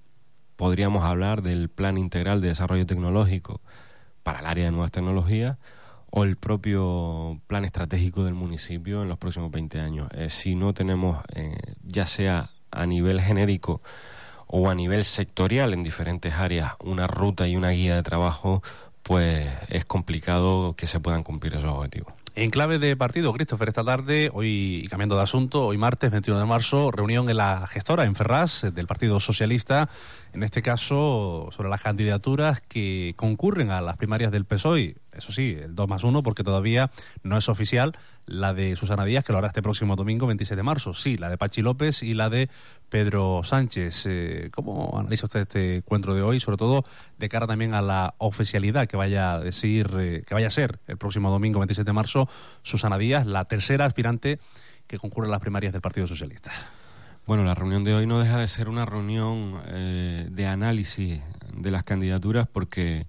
[0.55, 3.61] podríamos hablar del plan integral de desarrollo tecnológico
[4.23, 5.57] para el área de nuevas tecnologías
[6.11, 10.09] o el propio plan estratégico del municipio en los próximos 20 años.
[10.13, 13.81] Eh, si no tenemos, eh, ya sea a nivel genérico
[14.45, 18.61] o a nivel sectorial en diferentes áreas, una ruta y una guía de trabajo,
[19.03, 22.13] pues es complicado que se puedan cumplir esos objetivos.
[22.33, 26.45] En clave de partido, Christopher, esta tarde, hoy cambiando de asunto, hoy martes 21 de
[26.45, 29.89] marzo, reunión en la gestora, en Ferraz, del Partido Socialista,
[30.33, 34.95] en este caso sobre las candidaturas que concurren a las primarias del PSOE.
[35.11, 36.89] Eso sí, el 2 más 1, porque todavía
[37.23, 37.93] no es oficial
[38.25, 40.93] la de Susana Díaz, que lo hará este próximo domingo 26 de marzo.
[40.93, 42.49] Sí, la de Pachi López y la de
[42.89, 44.05] Pedro Sánchez.
[44.07, 46.85] Eh, ¿Cómo analiza usted este encuentro de hoy, sobre todo
[47.17, 50.79] de cara también a la oficialidad que vaya a decir, eh, que vaya a ser
[50.87, 52.29] el próximo domingo 27 de marzo
[52.63, 54.39] Susana Díaz, la tercera aspirante
[54.87, 56.51] que concurre a las primarias del Partido Socialista?
[57.27, 61.21] Bueno, la reunión de hoy no deja de ser una reunión eh, de análisis
[61.53, 63.05] de las candidaturas porque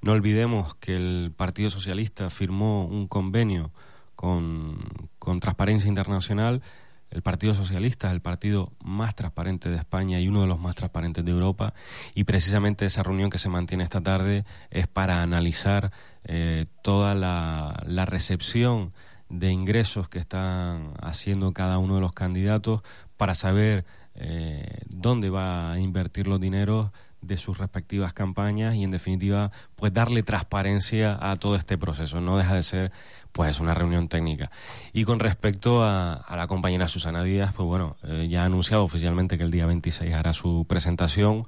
[0.00, 3.72] no olvidemos que el Partido Socialista firmó un convenio
[4.14, 4.78] con,
[5.18, 6.62] con Transparencia Internacional.
[7.10, 10.76] El Partido Socialista es el partido más transparente de España y uno de los más
[10.76, 11.74] transparentes de Europa.
[12.14, 15.90] Y precisamente esa reunión que se mantiene esta tarde es para analizar
[16.22, 18.92] eh, toda la, la recepción
[19.30, 22.82] de ingresos que están haciendo cada uno de los candidatos
[23.18, 28.90] para saber eh, dónde va a invertir los dineros de sus respectivas campañas y en
[28.90, 32.20] definitiva pues darle transparencia a todo este proceso.
[32.20, 32.92] No deja de ser
[33.32, 34.50] pues una reunión técnica.
[34.92, 39.36] Y con respecto a, la compañera Susana Díaz pues bueno eh, ya ha anunciado oficialmente
[39.36, 41.46] que el día 26 hará su presentación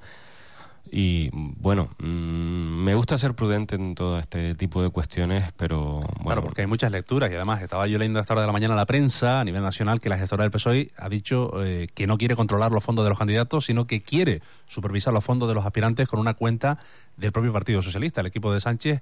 [0.89, 6.23] y bueno, mm, me gusta ser prudente en todo este tipo de cuestiones, pero bueno.
[6.23, 8.53] Claro, porque hay muchas lecturas y además estaba yo leyendo a esta hora de la
[8.53, 12.07] mañana la prensa a nivel nacional que la gestora del PSOE ha dicho eh, que
[12.07, 15.55] no quiere controlar los fondos de los candidatos, sino que quiere supervisar los fondos de
[15.55, 16.79] los aspirantes con una cuenta
[17.15, 18.21] del propio Partido Socialista.
[18.21, 19.01] El equipo de Sánchez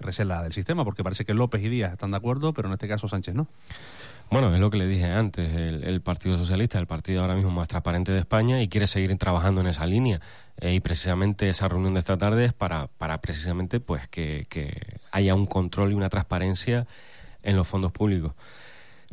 [0.00, 2.88] recela del sistema porque parece que López y Díaz están de acuerdo, pero en este
[2.88, 3.46] caso Sánchez no.
[4.30, 7.66] Bueno, es lo que le dije antes, el, Partido Socialista, el partido ahora mismo más
[7.66, 10.20] transparente de España y quiere seguir trabajando en esa línea.
[10.58, 14.46] Eh, y precisamente esa reunión de esta tarde es para, para precisamente pues que,
[15.10, 16.86] haya un control y una transparencia
[17.42, 18.34] en los fondos públicos.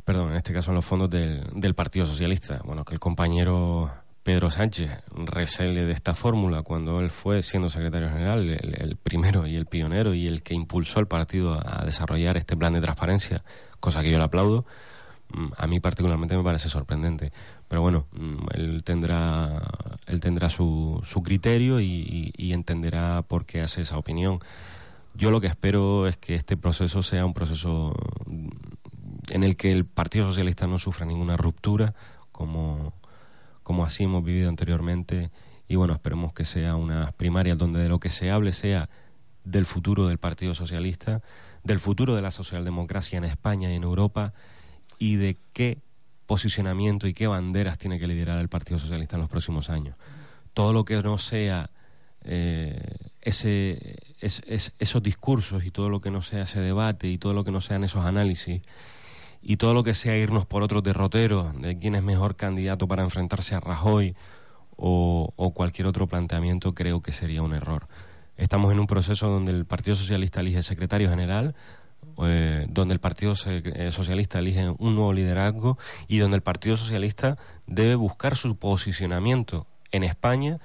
[0.05, 2.61] Perdón, en este caso en los fondos del, Partido Socialista.
[2.63, 3.89] Bueno, que el compañero
[4.21, 9.55] Pedro Sánchez recele de esta fórmula cuando él fue, siendo secretario general, el, primero y
[9.55, 13.43] el pionero y el que impulsó al partido a desarrollar este plan de transparencia,
[13.79, 14.65] cosa que yo le aplaudo
[15.57, 17.31] a mí particularmente me parece sorprendente.
[17.67, 19.61] Pero bueno, mm, él tendrá,
[20.05, 24.39] él tendrá su, su criterio y, entenderá por qué hace esa opinión.
[25.13, 27.93] Yo lo que espero es que este proceso sea un proceso
[28.25, 28.47] mm,
[29.29, 31.93] en el que el Partido Socialista no sufra ninguna ruptura,
[32.31, 32.93] como,
[33.63, 35.31] como así hemos vivido anteriormente.
[35.67, 38.89] Y bueno, esperemos que sea unas primarias donde de lo que se hable sea
[39.43, 41.21] del futuro del Partido Socialista,
[41.63, 44.33] del futuro de la socialdemocracia en España y en Europa
[44.99, 45.79] y de qué
[46.25, 49.97] posicionamiento y qué banderas tiene que liderar el Partido Socialista en los próximos años.
[50.53, 51.69] Todo lo que no sea
[52.23, 52.79] eh,
[53.21, 57.51] ese, esos discursos y todo lo que no sea ese debate y todo lo que
[57.51, 58.61] no sean esos análisis
[59.41, 63.03] y todo lo que sea irnos por otros derroteros de quién es mejor candidato para
[63.03, 64.15] enfrentarse a Rajoy
[64.75, 67.87] o, o cualquier otro planteamiento, creo que sería un error.
[68.35, 71.55] Estamos en un proceso donde el Partido Socialista elige secretario general,
[72.23, 77.37] eh, donde el Partido eh, Socialista elige un nuevo liderazgo y donde el Partido Socialista
[77.67, 80.59] debe buscar su posicionamiento en España,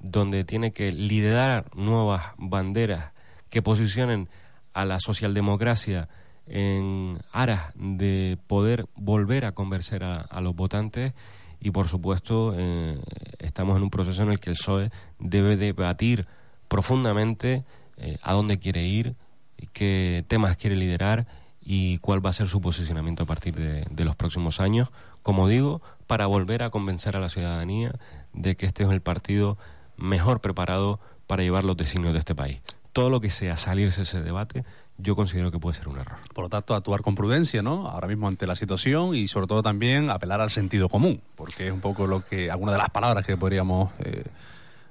[0.00, 3.12] donde tiene que liderar nuevas banderas
[3.50, 4.28] que posicionen
[4.72, 6.08] a la socialdemocracia
[6.46, 11.12] en aras de poder volver a convencer a, los votantes.
[11.60, 12.98] Y por supuesto eh,
[13.38, 16.26] estamos en un proceso en el que el PSOE debe debatir
[16.68, 17.64] profundamente
[18.22, 19.14] a dónde quiere ir,
[19.72, 21.26] qué temas quiere liderar
[21.64, 24.90] y cuál va a ser su posicionamiento a partir de, los próximos años,
[25.22, 27.92] como digo, para volver a convencer a la ciudadanía
[28.34, 29.56] de que este es el partido
[29.96, 32.60] mejor preparado para llevar los designios de este país.
[32.92, 34.64] Todo lo que sea salirse de ese debate,
[34.98, 36.18] yo considero que puede ser un error.
[36.34, 37.88] Por lo tanto, actuar con prudencia, ¿no?
[37.88, 41.72] Ahora mismo ante la situación y sobre todo también apelar al sentido común, porque es
[41.72, 43.90] un poco lo que, alguna de las palabras que podríamos...
[44.00, 44.24] Eh,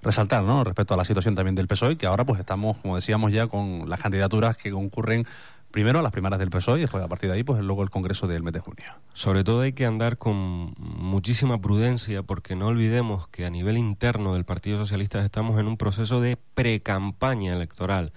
[0.04, 0.64] resaltar, ¿no?
[0.64, 3.90] Respecto a la situación también del PSOE, que ahora pues estamos, como decíamos ya, con
[3.90, 5.26] las candidaturas que concurren
[5.74, 7.90] primero a las primeras del PSOE y después a partir de ahí pues luego el
[7.90, 8.86] Congreso del mes de junio.
[9.14, 14.36] Sobre todo hay que andar con muchísima prudencia porque no olvidemos que a nivel interno
[14.36, 18.14] del Partido Socialista estamos en un proceso de pre-campaña electoral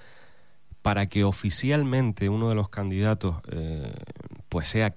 [0.82, 3.90] para que oficialmente uno de los candidatos eh,
[4.50, 4.92] pues sea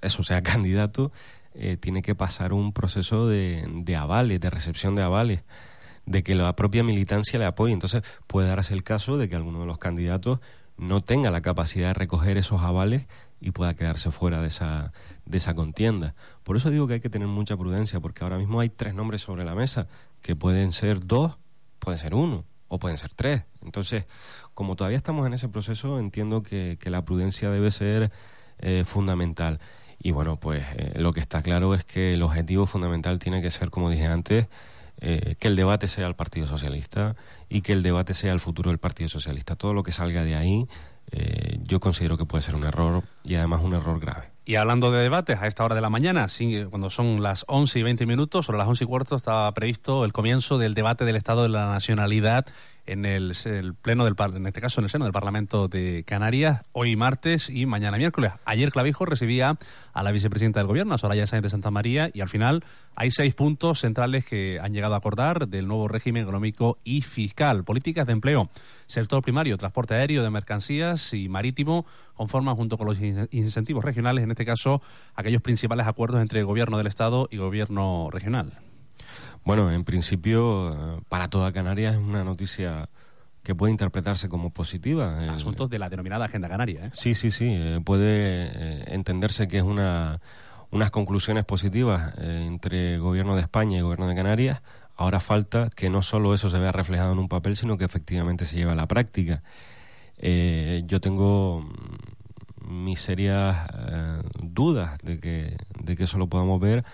[0.00, 1.12] eso sea candidato
[1.52, 5.44] eh, tiene que pasar un proceso de, de avales, de recepción de avales
[6.10, 7.72] de que la propia militancia le apoye.
[7.72, 10.40] Entonces puede darse el caso de que alguno de los candidatos
[10.76, 13.06] no tenga la capacidad de recoger esos avales
[13.40, 14.92] y pueda quedarse fuera de esa,
[15.24, 16.16] de esa contienda.
[16.42, 19.20] Por eso digo que hay que tener mucha prudencia, porque ahora mismo hay tres nombres
[19.20, 19.86] sobre la mesa,
[20.20, 21.38] que pueden ser dos,
[21.78, 23.44] pueden ser uno, o pueden ser tres.
[23.62, 24.06] Entonces,
[24.52, 28.10] como todavía estamos en ese proceso, entiendo que, la prudencia debe ser
[28.58, 29.60] eh, fundamental.
[29.98, 33.50] Y bueno, pues eh, lo que está claro es que el objetivo fundamental tiene que
[33.50, 34.48] ser, como dije antes,
[35.00, 37.16] eh, que el debate sea el Partido Socialista
[37.48, 39.56] y que el debate sea el futuro del Partido Socialista.
[39.56, 40.66] Todo lo que salga de ahí
[41.12, 44.30] eh, yo considero que puede ser un error y además un error grave.
[44.44, 46.26] Y hablando de debates, a esta hora de la mañana,
[46.70, 50.12] cuando son las 11 y 20 minutos, sobre las 11 y cuarto estaba previsto el
[50.12, 52.46] comienzo del debate del Estado de la Nacionalidad
[52.86, 53.34] en el,
[53.80, 57.66] pleno del en este caso en el seno del Parlamento de Canarias hoy martes y
[57.66, 58.32] mañana miércoles.
[58.44, 59.56] Ayer Clavijo recibía
[59.92, 62.64] a la vicepresidenta del Gobierno, Soraya Sáenz de Santa María, y al final
[62.94, 67.64] hay seis puntos centrales que han llegado a acordar del nuevo régimen económico y fiscal,
[67.64, 68.50] políticas de empleo,
[68.86, 74.30] sector primario, transporte aéreo de mercancías y marítimo conforman junto con los incentivos regionales, en
[74.30, 74.82] este caso
[75.14, 78.69] aquellos principales acuerdos entre el Gobierno del Estado y Gobierno regional.
[79.44, 82.88] Bueno, en principio, para toda Canarias es una noticia
[83.42, 85.18] que puede interpretarse como positiva.
[85.30, 86.80] Asuntos de la denominada Agenda Canaria.
[86.82, 86.90] ¿eh?
[86.92, 87.46] Sí, sí, sí.
[87.48, 90.20] Eh, puede eh, entenderse que es una,
[90.70, 94.62] unas conclusiones positivas entre el Gobierno de España y el Gobierno de Canarias,
[95.00, 98.44] Ahora falta que no solo eso se vea reflejado en un papel, sino que efectivamente
[98.44, 99.42] se lleve a la práctica.
[100.18, 101.66] Eh, yo tengo
[102.60, 106.84] mis serias eh, dudas de que, de que eso lo podamos ver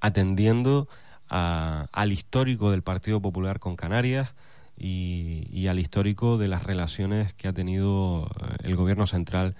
[0.00, 0.88] atendiendo
[1.32, 4.34] al histórico del Partido Popular con Canarias
[4.76, 9.54] y, al histórico de las relaciones que ha tenido eh, el gobierno central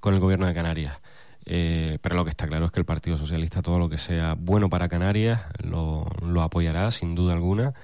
[0.00, 0.98] con el gobierno de Canarias.
[1.44, 4.34] Eh, pero lo que está claro es que el Partido Socialista, todo lo que sea
[4.34, 7.74] bueno para Canarias, lo, lo apoyará sin duda alguna.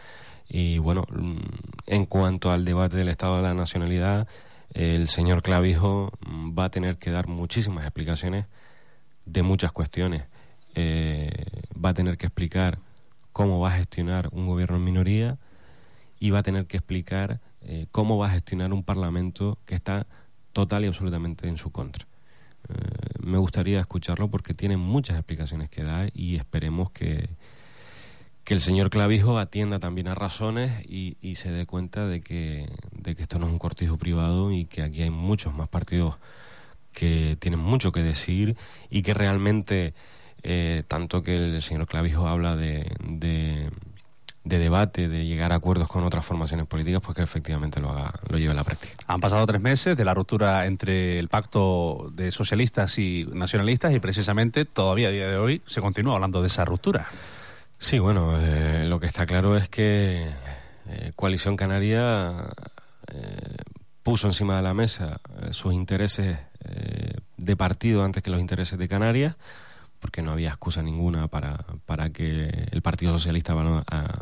[0.49, 1.39] Y bueno, mm,
[1.87, 4.29] en cuanto al debate del Estado de la Nacionalidad,
[4.73, 8.47] el señor Clavijo mm, va a tener que dar muchísimas explicaciones
[9.27, 10.25] de muchas cuestiones.
[10.75, 11.31] Eh,
[11.83, 12.79] va a tener que explicar
[13.35, 15.39] cómo va a gestionar un gobierno en minoría
[16.21, 20.07] y va a tener que explicar eh, cómo va a gestionar un Parlamento que está
[20.53, 22.07] total y absolutamente en su contra.
[22.69, 22.75] Eh,
[23.21, 27.29] me gustaría escucharlo porque tiene muchas explicaciones que dar y esperemos que,
[28.45, 32.69] que el señor Clavijo atienda también a razones y, y, se dé cuenta de que,
[32.93, 36.15] de que esto no es un cortijo privado y que aquí hay muchos más partidos
[36.93, 38.57] que tienen mucho que decir
[38.91, 39.93] y que realmente,
[40.47, 43.71] eh, tanto que el señor Clavijo habla de, de,
[44.45, 48.37] debate, de llegar a acuerdos con otras formaciones políticas, pues que efectivamente lo, haga, lo
[48.37, 48.93] lleve a la práctica.
[49.07, 54.01] Han pasado tres meses de la ruptura entre el pacto de socialistas y nacionalistas y
[54.01, 57.09] precisamente todavía a día de hoy se continúa hablando de esa ruptura.
[57.79, 60.29] Sí, bueno, eh, lo que está claro es que
[60.89, 62.51] eh, Coalición Canaria
[64.03, 65.21] puso encima de la mesa
[65.53, 66.39] sus intereses
[67.37, 69.37] de partido antes que los intereses de Canarias,
[70.05, 73.55] porque no había excusa ninguna para, para que el Partido Socialista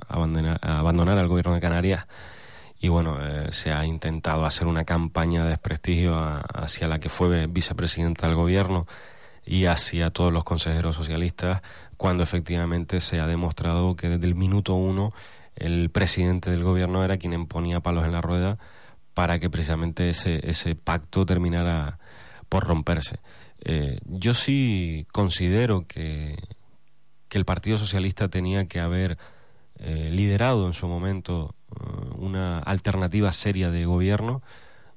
[0.06, 2.06] abandonara, el gobierno de Canarias.
[2.78, 3.18] Y bueno,
[3.50, 6.16] se ha intentado hacer una campaña de desprestigio
[6.54, 8.86] hacia la que fue vicepresidenta del gobierno
[9.44, 11.62] y hacia todos los consejeros socialistas
[11.96, 15.12] cuando efectivamente se ha demostrado que desde el minuto uno
[15.56, 18.56] el presidente del gobierno era quien ponía palos en la rueda
[19.14, 21.98] para que precisamente ese, ese pacto terminara
[22.48, 23.18] por romperse.
[23.64, 26.36] Eh, yo sí considero que,
[27.28, 29.18] que, el Partido Socialista tenía que haber
[29.78, 31.84] eh, liderado en su momento eh,
[32.16, 34.42] una alternativa seria de gobierno.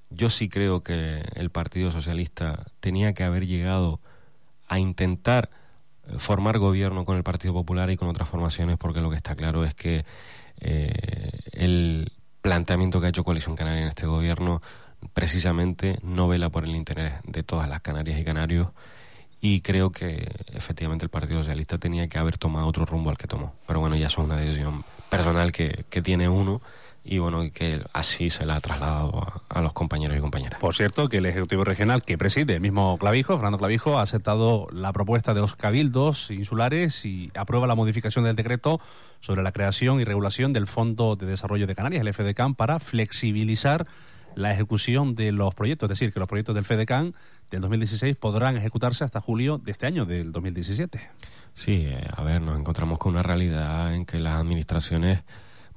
[0.09, 3.99] Yo sí creo que el Partido Socialista tenía que haber llegado
[4.67, 5.49] a intentar
[6.17, 9.63] formar gobierno con el Partido Popular y con otras formaciones, porque lo que está claro
[9.63, 10.05] es que
[10.57, 14.61] el planteamiento que ha hecho Coalición Canaria en este gobierno
[15.13, 18.69] precisamente no vela por el interés de todas las Canarias y Canarios
[19.41, 23.27] y creo que efectivamente el Partido Socialista tenía que haber tomado otro rumbo al que
[23.27, 23.53] tomó.
[23.67, 26.61] Pero bueno, ya es una decisión personal que, que tiene uno
[27.07, 30.59] y bueno, que así se la ha trasladado a, los compañeros y compañeras.
[30.59, 34.67] Por cierto, que el Ejecutivo Regional que preside el mismo Clavijo, Fernando Clavijo, ha aceptado
[34.71, 38.81] la propuesta de los cabildos insulares y aprueba la modificación del decreto
[39.19, 43.85] sobre la creación y regulación del Fondo de Desarrollo de Canarias, el FDCAN, para flexibilizar
[44.35, 47.15] la ejecución de los proyectos, es decir, que los proyectos del FEDECAN
[47.49, 50.99] del 2016 podrán ejecutarse hasta julio de este año, del 2017.
[51.53, 55.23] Sí, a ver, nos encontramos con una realidad en que las administraciones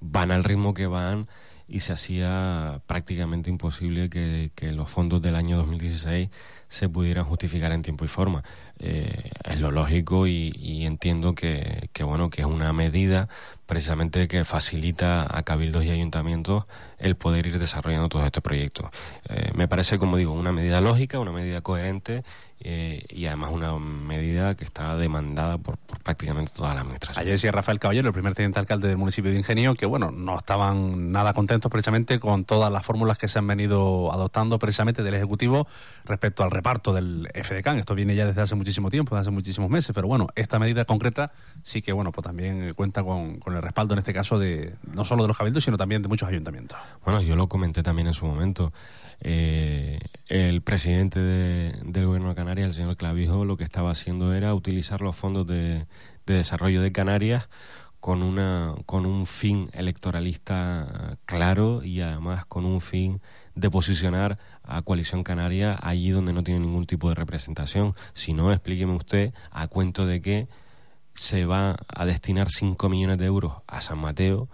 [0.01, 1.29] van al ritmo que van
[1.68, 6.31] y se hacía prácticamente imposible que, los fondos del año 2016
[6.66, 8.42] se pudieran justificar en tiempo y forma.
[8.79, 13.29] Eh, es lo lógico y, entiendo que, bueno que es una medida
[13.68, 16.64] precisamente que facilita a cabildos y ayuntamientos
[16.98, 18.88] el poder ir desarrollando todos estos proyectos.
[19.28, 22.24] Eh, me parece, como digo, una medida lógica, una medida coherente
[22.61, 27.20] eh, y además una medida que está demandada por, prácticamente toda la administración.
[27.22, 30.37] Ayer decía Rafael Caballero, el primer teniente alcalde del municipio de Ingenio, que bueno, no
[30.37, 35.14] estaban nada contentos precisamente con todas las fórmulas que se han venido adoptando precisamente del
[35.14, 35.68] Ejecutivo
[36.04, 37.78] respecto al reparto del FDCAN.
[37.78, 40.85] Esto viene ya desde hace muchísimo tiempo, desde hace muchísimos meses, pero bueno, esta medida
[40.85, 41.31] concreta
[41.62, 45.23] sí que bueno, pues también cuenta con, el respaldo en este caso de no solo
[45.23, 46.79] de los cabildos, sino también de muchos ayuntamientos.
[47.05, 48.73] Bueno, yo lo comenté también en su momento.
[49.21, 54.55] Eh, el presidente del gobierno de Canarias, el señor Clavijo, lo que estaba haciendo era
[54.55, 55.87] utilizar los fondos de,
[56.27, 57.49] desarrollo de Canarias
[58.01, 63.21] con una con un fin electoralista claro y además con un fin
[63.57, 67.94] de posicionar a Coalición Canaria allí donde no tiene ningún tipo de representación.
[68.12, 70.49] Si no, explíqueme usted a cuento de que
[71.18, 74.48] se va a destinar 5 millones de euros a San Mateo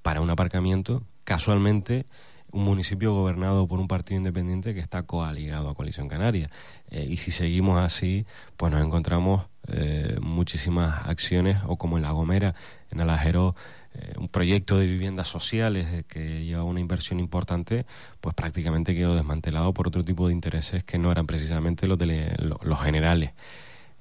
[0.00, 2.06] para un aparcamiento, casualmente
[2.52, 6.48] un municipio gobernado por un partido independiente que está coaligado a Coalición Canaria.
[6.88, 12.12] Eh, y si seguimos así, pues nos encontramos eh, muchísimas acciones, o como en La
[12.12, 12.54] Gomera,
[12.92, 13.56] en Alajero,
[13.94, 17.86] eh, un proyecto de viviendas sociales que lleva una inversión importante,
[18.20, 22.36] pues prácticamente quedó desmantelado por otro tipo de intereses que no eran precisamente los, de
[22.62, 23.32] los generales.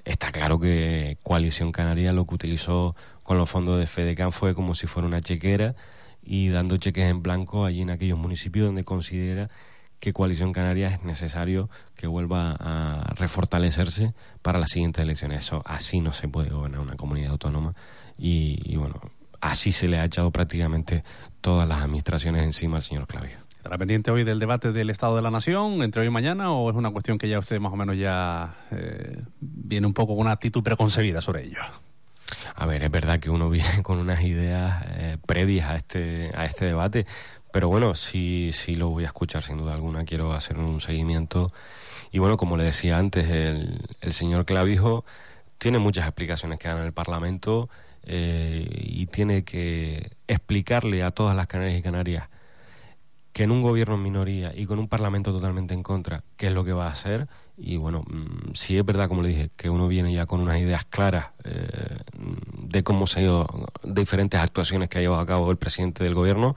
[0.06, 4.76] Está claro que Coalición Canaria lo que utilizó con los fondos de FEDECAN fue como
[4.76, 5.76] si fuera una chequera
[6.22, 9.50] y dando cheques en blanco allí en aquellos municipios donde considera
[10.00, 15.46] que Coalición Canaria es necesario que vuelva a refortalecerse para las siguientes elecciones.
[15.46, 17.74] Eso así no se puede gobernar una comunidad autónoma
[18.18, 19.00] y, bueno,
[19.40, 21.06] así se le ha echado prácticamente
[21.40, 23.38] todas las administraciones encima al señor Clavio.
[23.64, 26.70] ¿Estará pendiente hoy del debate del Estado de la Nación entre hoy y mañana o
[26.70, 30.26] es una cuestión que ya usted más o menos ya eh, viene un poco con
[30.26, 31.60] una actitud preconcebida sobre ello?
[32.56, 36.44] A ver, es verdad que uno viene con unas ideas eh, previas a este, a
[36.44, 37.06] este debate,
[37.54, 40.04] pero bueno, sí, sí lo voy a escuchar sin duda alguna.
[40.04, 41.50] Quiero hacer un seguimiento.
[42.12, 45.06] Y bueno, como le decía antes, el, el señor Clavijo
[45.58, 47.70] tiene muchas explicaciones que dar en el Parlamento
[48.06, 52.28] eh, y tiene que explicarle a todas las canarias y canarias
[53.34, 56.54] que en un gobierno en minoría y con un parlamento totalmente en contra, qué es
[56.54, 57.28] lo que va a hacer.
[57.58, 60.60] Y bueno, mm, si es verdad, como le dije, que uno viene ya con unas
[60.60, 63.48] ideas claras eh, de cómo se han ido
[63.84, 66.56] diferentes actuaciones que ha llevado a cabo el presidente del gobierno,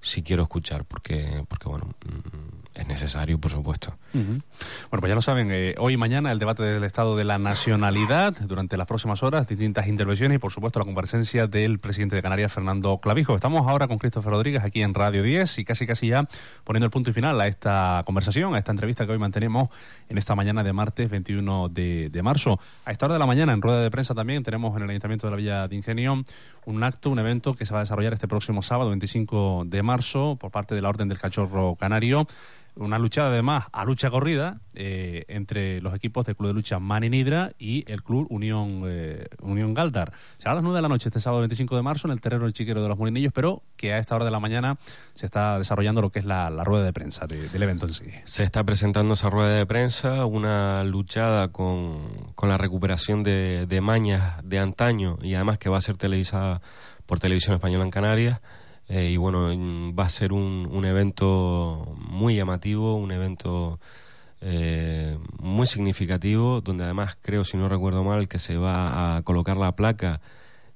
[0.00, 3.96] sí quiero escuchar, porque, porque bueno, mm, es necesario, por supuesto.
[4.12, 4.42] Bueno,
[4.90, 8.34] pues ya lo saben, eh, hoy y mañana el debate del Estado de la Nacionalidad,
[8.40, 12.52] durante las próximas horas, distintas intervenciones y, por supuesto, la comparecencia del presidente de Canarias,
[12.52, 13.36] Fernando Clavijo.
[13.36, 16.24] Estamos ahora con Christopher Rodríguez aquí en Radio 10 y casi casi ya
[16.64, 19.68] poniendo el punto y final a esta conversación, a esta entrevista que hoy mantenemos
[20.08, 22.58] en esta mañana de martes 21 de, de marzo.
[22.84, 25.28] A esta hora de la mañana, en rueda de prensa también, tenemos en el Ayuntamiento
[25.28, 26.24] de la Villa de Ingenio
[26.66, 30.36] un acto, un evento que se va a desarrollar este próximo sábado, 25 de marzo,
[30.40, 32.26] por parte de la Orden del Cachorro Canario
[32.76, 37.52] una lucha además a lucha corrida eh, entre los equipos del Club de Lucha Maninidra
[37.58, 40.12] y el Club Unión eh, Unión Galdar.
[40.38, 42.44] Será a las 9 de la noche este sábado 25 de marzo en el terreno
[42.44, 44.76] del Chiquero de los Molinillos, pero que a esta hora de la mañana
[45.14, 48.06] se está desarrollando lo que es la, rueda de prensa del evento en sí.
[48.24, 53.80] Se está presentando esa rueda de prensa, una luchada con, con la recuperación de, de
[53.80, 56.60] mañas de antaño y además que va a ser televisada
[57.06, 58.40] por Televisión Española en Canarias
[58.88, 59.48] eh, y bueno,
[59.94, 63.80] va a ser un, un evento muy llamativo, un evento
[64.46, 69.56] eh, muy significativo, donde además creo, si no recuerdo mal, que se va a colocar
[69.56, 70.20] la placa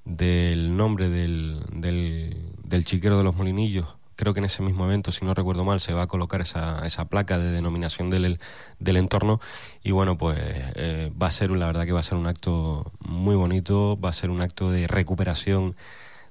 [0.07, 3.87] del nombre del, del, chiquero de los molinillos.
[4.17, 6.85] Creo que en ese mismo evento, si no recuerdo mal, se va a colocar esa,
[6.87, 8.41] esa placa de denominación del,
[8.79, 9.39] del entorno.
[9.85, 12.91] Y bueno, pues eh, va a ser, la verdad que va a ser un acto
[13.01, 15.77] muy bonito, va a ser un acto de recuperación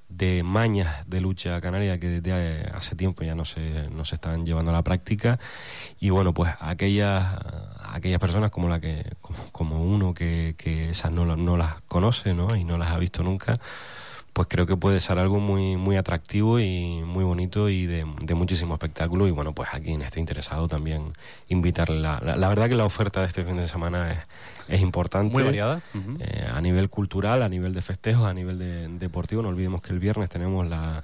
[0.10, 4.46] de mañas de lucha canaria que desde hace tiempo ya no se, no se están
[4.46, 5.40] llevando a la práctica
[6.00, 7.36] y bueno pues aquellas
[7.92, 9.06] aquellas personas como la que
[9.52, 12.56] como uno que, que esas no, no las conoce ¿no?
[12.56, 13.60] y no las ha visto nunca
[14.38, 18.76] pues creo que puede ser algo muy muy atractivo y muy bonito y de, muchísimo
[18.76, 21.12] espectáculo y bueno pues a quien esté interesado también
[21.48, 24.20] invitarle la, la, verdad que la oferta de este fin de semana es,
[24.68, 25.82] es importante muy variada
[26.20, 29.92] eh, a nivel cultural a nivel de festejos a nivel de, deportivo no olvidemos que
[29.92, 31.04] el viernes tenemos la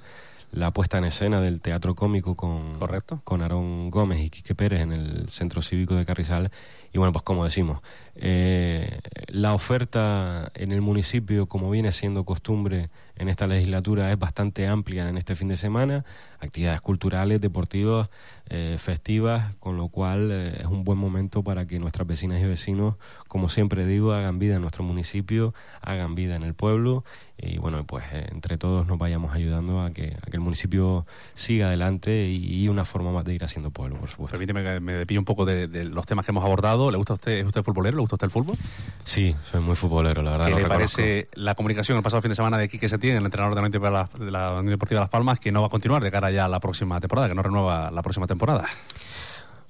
[0.52, 3.20] la puesta en escena del teatro cómico con, Correcto.
[3.24, 6.52] con Aarón Gómez y Quique Pérez en el Centro Cívico de Carrizal.
[6.92, 7.80] Y bueno, pues como decimos,
[8.14, 12.86] eh, la oferta en el municipio, como viene siendo costumbre
[13.16, 16.04] en esta legislatura, es bastante amplia en este fin de semana.
[16.44, 18.08] Actividades culturales, deportivas,
[18.48, 22.44] eh, festivas, con lo cual eh, es un buen momento para que nuestras vecinas y
[22.44, 22.96] vecinos,
[23.28, 27.04] como siempre digo, hagan vida en nuestro municipio, hagan vida en el pueblo
[27.36, 31.04] y bueno, pues eh, entre todos nos vayamos ayudando a que, a que el municipio
[31.34, 34.38] siga adelante y, una forma más de ir haciendo pueblo, por supuesto.
[34.38, 36.90] Permíteme que me pillo un poco de, los temas que hemos abordado.
[36.90, 37.96] ¿Le gusta a usted, es usted futbolero?
[37.96, 38.56] ¿Le gusta a usted el fútbol?
[39.04, 40.46] Sí, soy muy futbolero, la verdad.
[40.46, 43.54] ¿Qué le parece la comunicación el pasado fin de semana de Quique Setién, el entrenador
[43.54, 46.60] de la, Unión Deportiva de Las Palmas, que no va a continuar de cara la
[46.60, 48.66] próxima temporada, que no renueva la próxima temporada?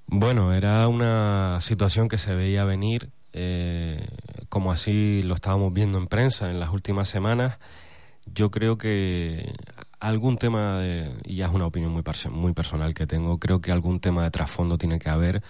[0.07, 4.07] Bueno, era una situación que se veía venir eh,
[4.49, 7.59] como así lo estábamos viendo en prensa en las últimas semanas,
[8.27, 9.53] yo creo que
[9.99, 13.99] algún tema, de, y ya es una opinión muy, personal que tengo, creo que algún
[13.99, 15.43] tema de trasfondo tiene que haber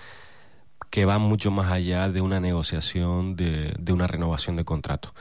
[0.91, 5.13] que va mucho más allá de una negociación de, de una renovación de contrato.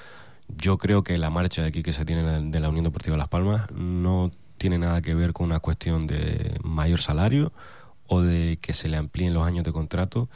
[0.47, 3.27] Yo creo que la marcha de aquí que se tiene de la Unión Deportiva Las
[3.27, 4.31] Palmas no
[4.63, 7.51] tiene nada que ver con una cuestión de mayor salario
[8.07, 10.29] o de que se le amplíen los años de contrato,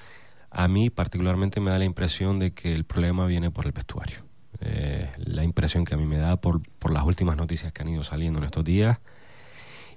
[0.52, 4.26] a mí particularmente me da la impresión de que el problema viene por el vestuario.
[4.60, 7.88] Eh, la impresión que a mí me da por, por las últimas noticias que han
[7.88, 9.00] ido saliendo en estos días.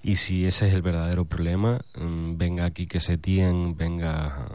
[0.01, 4.47] Y si ese es el verdadero problema, mm, venga aquí que se tiene, venga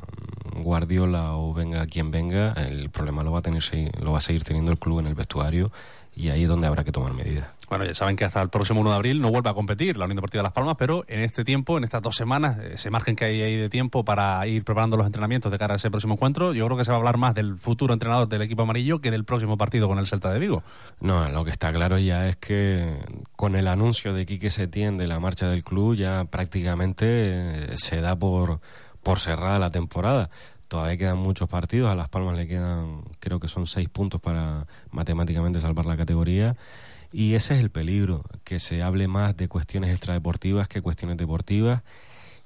[0.55, 3.61] mm, Guardiola o venga quien venga, el problema lo va a tener
[3.99, 5.73] lo va a seguir teniendo el club en el vestuario
[6.16, 7.47] y ahí es donde habrá que tomar medidas.
[7.70, 10.05] Bueno, ya saben que hasta el próximo 1 de abril no vuelve a competir la
[10.05, 13.26] Unión Deportiva Las Palmas, pero en este tiempo, en estas dos semanas, ese margen que
[13.26, 16.53] hay ahí de tiempo para ir preparando los entrenamientos de cara a ese próximo encuentro,
[16.53, 19.11] yo creo que se va a hablar más del futuro entrenador del equipo amarillo que
[19.11, 20.63] del próximo partido con el Celta de Vigo.
[20.99, 22.99] No, lo que está claro ya es que
[23.36, 27.99] con el anuncio de Quique Setién de la marcha del club ya prácticamente eh, se
[27.99, 28.59] da por,
[29.01, 30.30] por cerrada la temporada.
[30.68, 34.66] Todavía quedan muchos partidos, a Las Palmas le quedan, creo que son seis puntos para
[34.91, 36.55] matemáticamente salvar la categoría.
[37.11, 41.84] Y ese es el peligro, que se hable más de cuestiones extradeportivas que cuestiones deportivas.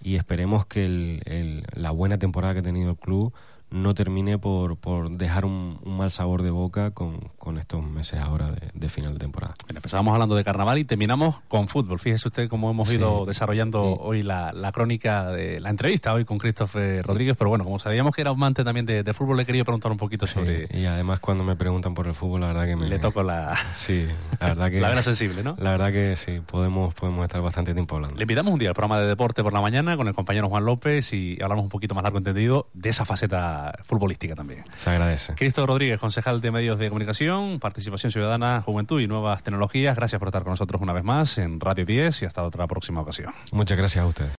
[0.02, 3.34] Y esperemos que el, la buena temporada que ha tenido el club
[3.72, 8.56] no termine por, por dejar un, mal sabor de boca con, con estos meses ahora
[8.74, 9.56] de, final de temporada.
[9.70, 12.00] empezábamos hablando de carnaval y terminamos con fútbol.
[12.00, 16.38] Fíjese usted cómo hemos ido desarrollando hoy la, la, crónica de la entrevista hoy con
[16.38, 19.64] Christopher Rodríguez, pero bueno, como sabíamos que era amante también de, de fútbol, le quería
[19.64, 20.68] preguntar un poquito sobre...
[20.72, 22.88] Y además cuando me preguntan por el fútbol, la verdad que me...
[22.88, 23.58] Le toco la...
[23.74, 24.08] Sí,
[24.40, 24.80] la verdad que...
[24.82, 25.56] la vena sensible, ¿no?
[25.60, 28.18] La verdad que sí, podemos, podemos estar bastante tiempo hablando.
[28.18, 30.66] Le pidamos un día el programa de deporte por la mañana con el compañero Juan
[30.66, 34.64] López y hablamos un poquito más largo entendido de esa faceta futbolística también.
[34.76, 35.34] Se agradece.
[35.36, 39.96] Cristo Rodríguez, concejal de Medios de Comunicación, Participación Ciudadana, Juventud y Nuevas Tecnologías.
[39.96, 43.02] Gracias por estar con nosotros una vez más en Radio 10 y hasta otra próxima
[43.02, 43.34] ocasión.
[43.52, 44.28] Muchas gracias a ustedes.